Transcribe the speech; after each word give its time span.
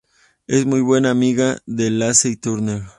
Es 0.47 0.65
muy 0.65 0.81
buena 0.81 1.11
amiga 1.11 1.61
de 1.67 1.91
Lacey 1.91 2.35
Turner. 2.35 2.81